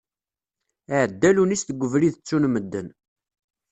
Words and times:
Iεedda 0.93 1.29
Lunis 1.31 1.63
deg 1.67 1.79
ubrid 1.85 2.13
ttun 2.17 2.43
medden. 2.49 2.87